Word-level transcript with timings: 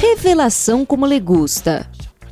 Revelação 0.00 0.86
como 0.86 1.04
le 1.04 1.20
gusta. 1.20 1.86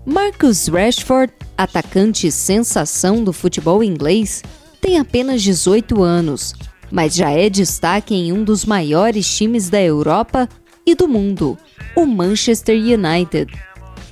Marcus 0.06 0.68
Rashford, 0.68 1.30
atacante 1.54 2.32
sensação 2.32 3.22
do 3.22 3.30
futebol 3.30 3.84
inglês, 3.84 4.42
tem 4.80 4.98
apenas 4.98 5.42
18 5.42 6.02
anos, 6.02 6.54
mas 6.90 7.14
já 7.14 7.30
é 7.30 7.50
destaque 7.50 8.14
em 8.14 8.32
um 8.32 8.42
dos 8.42 8.64
maiores 8.64 9.28
times 9.36 9.68
da 9.68 9.82
Europa 9.82 10.48
e 10.86 10.94
do 10.94 11.06
mundo, 11.06 11.58
o 11.94 12.06
Manchester 12.06 12.74
United. 12.74 13.52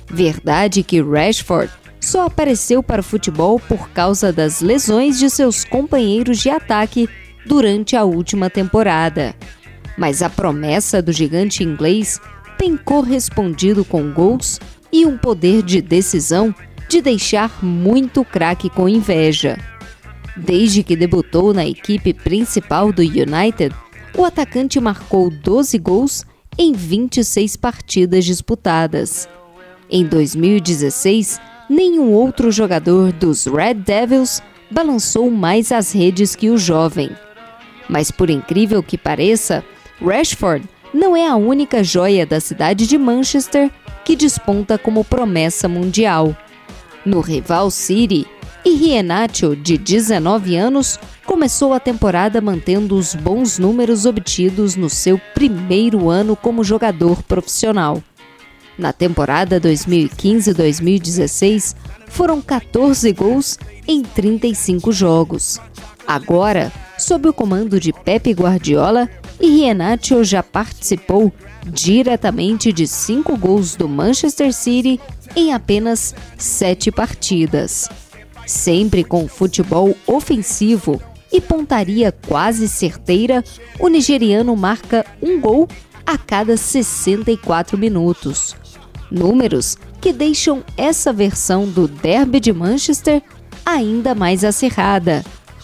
Verdade 0.05 0.83
que 0.83 1.01
Rashford 1.01 1.73
só 1.99 2.27
apareceu 2.27 2.83
para 2.83 3.01
o 3.01 3.03
futebol 3.03 3.59
por 3.59 3.89
causa 3.89 4.31
das 4.31 4.61
lesões 4.61 5.17
de 5.17 5.31
seus 5.31 5.65
companheiros 5.65 6.37
de 6.37 6.51
ataque 6.51 7.09
durante 7.43 7.95
a 7.95 8.03
última 8.03 8.51
temporada. 8.51 9.33
Mas 9.97 10.21
a 10.21 10.29
promessa 10.29 11.01
do 11.01 11.11
gigante 11.11 11.63
inglês 11.63 12.21
tem 12.57 12.75
correspondido 12.75 13.85
com 13.85 14.11
gols 14.11 14.59
e 14.91 15.05
um 15.05 15.17
poder 15.17 15.61
de 15.61 15.81
decisão 15.81 16.53
de 16.89 17.01
deixar 17.01 17.63
muito 17.63 18.23
craque 18.23 18.69
com 18.69 18.87
inveja. 18.87 19.57
Desde 20.35 20.83
que 20.83 20.95
debutou 20.95 21.53
na 21.53 21.65
equipe 21.65 22.13
principal 22.13 22.91
do 22.91 23.01
United, 23.01 23.75
o 24.15 24.23
atacante 24.23 24.79
marcou 24.79 25.29
12 25.29 25.77
gols 25.77 26.25
em 26.57 26.73
26 26.73 27.55
partidas 27.55 28.25
disputadas. 28.25 29.27
Em 29.89 30.05
2016, 30.05 31.39
nenhum 31.69 32.11
outro 32.13 32.51
jogador 32.51 33.11
dos 33.11 33.45
Red 33.45 33.75
Devils 33.75 34.41
balançou 34.69 35.29
mais 35.31 35.71
as 35.71 35.91
redes 35.91 36.35
que 36.35 36.49
o 36.49 36.57
jovem. 36.57 37.09
Mas 37.89 38.11
por 38.11 38.29
incrível 38.29 38.83
que 38.83 38.97
pareça, 38.97 39.63
Rashford 40.01 40.67
não 40.93 41.15
é 41.15 41.27
a 41.27 41.35
única 41.35 41.83
joia 41.83 42.25
da 42.25 42.39
cidade 42.39 42.87
de 42.87 42.97
Manchester 42.97 43.69
que 44.03 44.15
desponta 44.15 44.77
como 44.77 45.03
promessa 45.03 45.67
mundial. 45.67 46.35
No 47.05 47.19
rival 47.19 47.69
City, 47.69 48.25
Iheanacho, 48.65 49.55
de 49.55 49.77
19 49.77 50.55
anos, 50.55 50.99
começou 51.25 51.73
a 51.73 51.79
temporada 51.79 52.41
mantendo 52.41 52.95
os 52.95 53.13
bons 53.15 53.59
números 53.59 54.05
obtidos 54.05 54.75
no 54.75 54.89
seu 54.89 55.19
primeiro 55.33 56.09
ano 56.09 56.35
como 56.35 56.63
jogador 56.63 57.21
profissional. 57.23 58.01
Na 58.77 58.93
temporada 58.93 59.59
2015-2016, 59.59 61.75
foram 62.07 62.39
14 62.41 63.11
gols 63.11 63.57
em 63.87 64.03
35 64.03 64.91
jogos. 64.91 65.59
Agora, 66.05 66.71
sob 66.97 67.27
o 67.27 67.33
comando 67.33 67.79
de 67.79 67.91
Pepe 67.91 68.31
Guardiola, 68.31 69.09
Iheanacho 69.39 70.23
já 70.23 70.41
participou 70.41 71.31
diretamente 71.65 72.73
de 72.73 72.87
cinco 72.87 73.37
gols 73.37 73.75
do 73.75 73.87
Manchester 73.87 74.53
City 74.53 74.99
em 75.35 75.53
apenas 75.53 76.15
sete 76.37 76.91
partidas. 76.91 77.87
Sempre 78.45 79.03
com 79.03 79.27
futebol 79.27 79.95
ofensivo 80.07 81.01
e 81.31 81.41
pontaria 81.41 82.11
quase 82.11 82.67
certeira, 82.67 83.43
o 83.79 83.87
nigeriano 83.87 84.55
marca 84.55 85.05
um 85.21 85.39
gol 85.39 85.67
a 86.05 86.17
cada 86.17 86.55
64 86.55 87.77
minutos. 87.77 88.55
Números 89.11 89.77
que 89.99 90.13
deixam 90.13 90.63
essa 90.75 91.11
versão 91.11 91.67
do 91.67 91.87
Derby 91.87 92.39
de 92.39 92.53
Manchester 92.53 93.21
ainda 93.65 94.15
mais 94.15 94.43
acirrada 94.43 95.23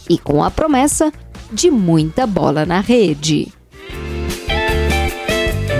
e 0.10 0.18
com 0.18 0.44
a 0.44 0.52
promessa 0.52 1.12
de 1.52 1.72
muita 1.72 2.28
bola 2.28 2.66
na 2.66 2.82
rede. 2.82 3.54